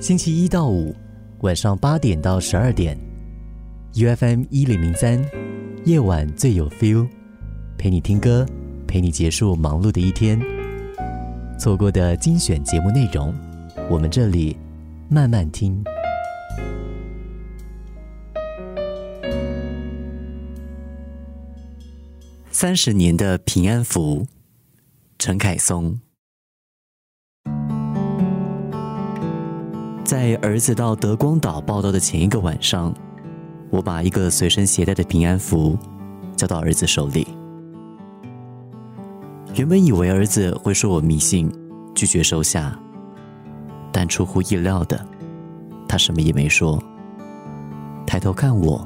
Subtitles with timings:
[0.00, 0.94] 星期一到五
[1.40, 2.98] 晚上八点到十二点
[3.94, 5.22] ，UFM 一零零三，
[5.84, 7.06] 夜晚最有 feel，
[7.78, 8.46] 陪你听歌，
[8.86, 10.40] 陪你结束忙碌的一天。
[11.58, 13.34] 错过的精选节目内容，
[13.90, 14.56] 我们这里
[15.08, 15.84] 慢慢听。
[22.50, 24.26] 三十年的平安符，
[25.20, 26.00] 陈凯松。
[30.02, 32.90] 在儿子到德光岛报道的前一个晚上，
[33.68, 35.78] 我把一个随身携带的平安符
[36.36, 37.28] 交到儿子手里。
[39.56, 41.52] 原本以为儿子会说我迷信，
[41.94, 42.74] 拒绝收下，
[43.92, 45.06] 但出乎意料的，
[45.86, 46.82] 他什么也没说。
[48.06, 48.82] 抬头看我，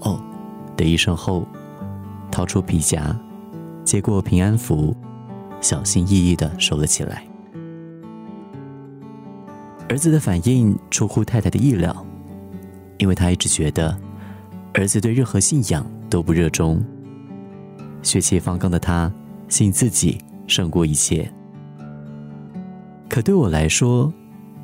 [0.00, 0.20] 哦
[0.76, 1.46] 的一声后，
[2.28, 3.16] 掏出皮夹，
[3.84, 4.92] 接过平安符，
[5.64, 7.24] 小心翼翼的收了起来。
[9.88, 12.06] 儿子的反应出乎太太的意料，
[12.98, 13.98] 因为他一直觉得
[14.74, 16.84] 儿子对任何信仰都不热衷。
[18.02, 19.10] 血气方刚的他，
[19.48, 21.26] 信自己胜过一切。
[23.08, 24.12] 可对我来说，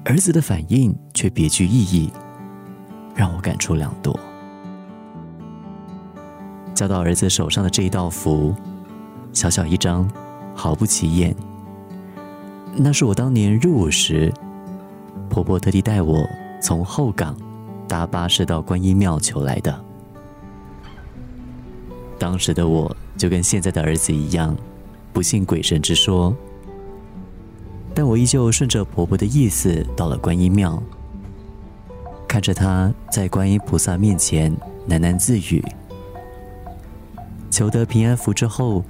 [0.04, 2.12] 儿子的反应却别具意义，
[3.14, 4.18] 让我感触良多。
[6.74, 8.54] 交到儿子手上的这一道符，
[9.32, 10.06] 小小一张，
[10.60, 11.34] 毫不起眼。
[12.76, 14.30] 那是我当年入伍时。
[15.30, 16.28] 婆婆特地带我
[16.60, 17.34] 从后港
[17.88, 19.84] 搭巴士到观音庙求来的。
[22.18, 24.54] 当时的我就跟现在的儿子一样，
[25.12, 26.36] 不信鬼神之说，
[27.94, 30.82] 但我依旧顺着婆婆的意思到了观音庙，
[32.26, 34.54] 看着她在观音菩萨面前
[34.88, 35.64] 喃喃自语，
[37.50, 38.84] 求得平安符之后，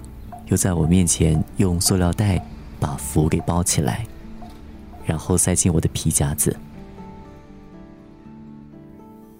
[0.50, 2.44] 又在我面前用塑料袋
[2.78, 4.06] 把符给包起来。
[5.06, 6.56] 然后塞进我的皮夹子。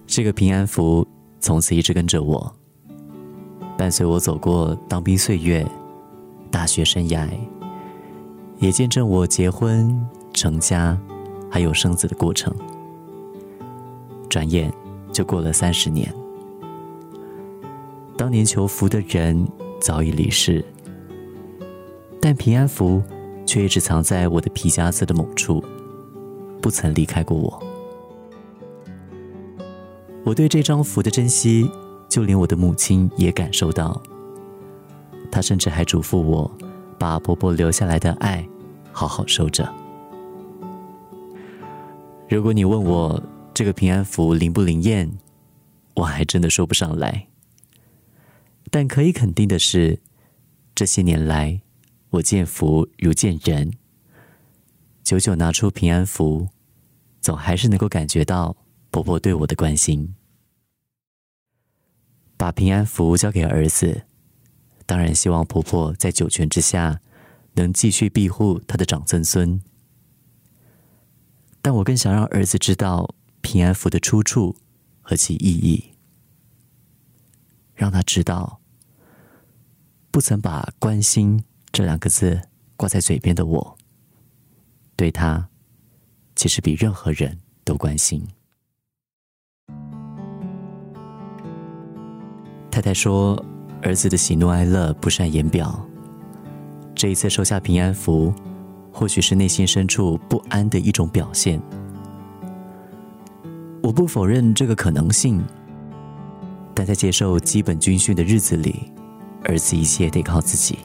[0.05, 1.07] 这个平安符
[1.39, 2.53] 从此一直跟着我，
[3.77, 5.65] 伴随我走过当兵岁月、
[6.49, 7.29] 大学生涯，
[8.57, 10.97] 也见证我结婚、成家，
[11.49, 12.53] 还有生子的过程。
[14.27, 14.73] 转眼
[15.13, 16.13] 就过了三十年，
[18.17, 19.47] 当年求福的人
[19.79, 20.65] 早已离世，
[22.21, 23.01] 但平安符。
[23.43, 25.61] 却一直藏在我的皮夹子的某处，
[26.61, 27.61] 不曾离开过我。
[30.23, 31.69] 我对这张符的珍惜，
[32.07, 34.01] 就连我的母亲也感受到。
[35.29, 36.49] 她甚至还嘱咐我，
[36.97, 38.47] 把婆婆留下来的爱
[38.93, 39.69] 好好收着。
[42.29, 43.21] 如果你问我
[43.53, 45.11] 这个平安符灵不灵验，
[45.95, 47.27] 我还真的说不上来。
[48.69, 49.99] 但可以肯定的是，
[50.73, 51.59] 这些年来。
[52.11, 53.71] 我见福如见人，
[55.01, 56.49] 久久拿出平安符，
[57.21, 58.57] 总还是能够感觉到
[58.89, 60.13] 婆婆对我的关心。
[62.35, 64.03] 把平安符交给儿子，
[64.85, 66.99] 当然希望婆婆在九泉之下
[67.53, 69.61] 能继续庇护她的长孙孙。
[71.61, 74.57] 但我更想让儿子知道平安符的出处
[75.01, 75.91] 和其意义，
[77.73, 78.59] 让他知道，
[80.11, 81.45] 不曾把关心。
[81.71, 82.41] 这两个字
[82.75, 83.77] 挂在嘴边的我，
[84.97, 85.47] 对他
[86.35, 88.27] 其实比任何人都关心。
[92.69, 93.43] 太太说，
[93.81, 95.87] 儿子的喜怒哀乐不善言表，
[96.93, 98.33] 这一次收下平安符，
[98.91, 101.61] 或许是内心深处不安的一种表现。
[103.81, 105.41] 我不否认这个可能性，
[106.75, 108.91] 但在接受基本军训的日子里，
[109.45, 110.79] 儿子一切得靠自己。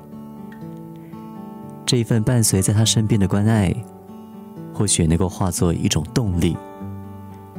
[1.87, 3.73] 这一份伴随在他身边的关爱，
[4.75, 6.57] 或许能够化作一种动力，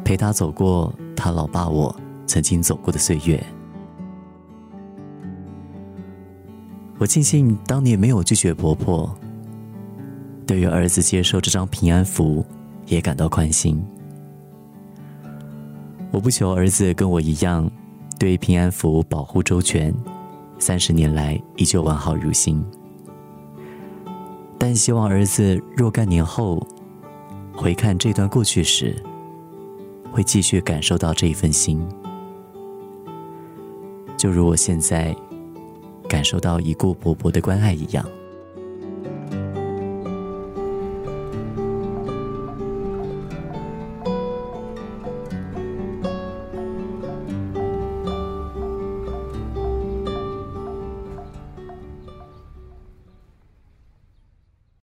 [0.03, 1.95] 陪他走过他老爸我
[2.25, 3.41] 曾经走过的岁月。
[6.97, 9.17] 我庆幸当年没有拒绝婆婆，
[10.45, 12.45] 对于儿子接受这张平安符，
[12.85, 13.81] 也感到宽心。
[16.11, 17.69] 我不求儿子跟我一样，
[18.19, 19.93] 对平安符保护周全，
[20.59, 22.61] 三十年来依旧完好如新。
[24.69, 26.61] 但希望儿子若干年后
[27.55, 28.93] 回看这段过去时，
[30.11, 31.81] 会继续感受到这一份心，
[34.17, 35.15] 就如我现在
[36.09, 38.05] 感受到已故伯伯的关爱一样。